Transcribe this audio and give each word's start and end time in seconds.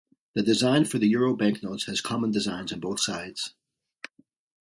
The 0.33 0.41
design 0.41 0.85
for 0.85 0.97
the 0.97 1.07
euro 1.09 1.35
banknotes 1.35 1.83
has 1.85 2.01
common 2.01 2.31
designs 2.31 2.73
on 2.73 2.79
both 2.79 2.99
sides. 3.01 3.53